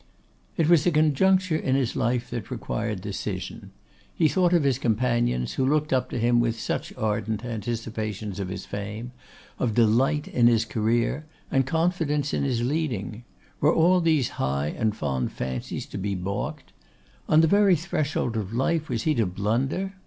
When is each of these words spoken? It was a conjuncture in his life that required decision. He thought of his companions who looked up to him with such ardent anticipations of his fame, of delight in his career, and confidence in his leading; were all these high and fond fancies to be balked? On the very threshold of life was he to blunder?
It 0.57 0.67
was 0.67 0.87
a 0.87 0.91
conjuncture 0.91 1.57
in 1.57 1.75
his 1.75 1.95
life 1.95 2.31
that 2.31 2.49
required 2.49 3.01
decision. 3.01 3.69
He 4.15 4.27
thought 4.27 4.51
of 4.51 4.63
his 4.63 4.79
companions 4.79 5.53
who 5.53 5.63
looked 5.69 5.93
up 5.93 6.09
to 6.09 6.17
him 6.17 6.39
with 6.39 6.59
such 6.59 6.91
ardent 6.97 7.45
anticipations 7.45 8.39
of 8.39 8.49
his 8.49 8.65
fame, 8.65 9.11
of 9.59 9.75
delight 9.75 10.27
in 10.27 10.47
his 10.47 10.65
career, 10.65 11.27
and 11.51 11.67
confidence 11.67 12.33
in 12.33 12.41
his 12.41 12.63
leading; 12.63 13.25
were 13.59 13.71
all 13.75 14.01
these 14.01 14.29
high 14.41 14.69
and 14.69 14.95
fond 14.97 15.33
fancies 15.33 15.85
to 15.85 15.99
be 15.99 16.15
balked? 16.15 16.73
On 17.29 17.41
the 17.41 17.47
very 17.47 17.75
threshold 17.75 18.35
of 18.35 18.53
life 18.55 18.89
was 18.89 19.03
he 19.03 19.13
to 19.13 19.27
blunder? 19.27 19.93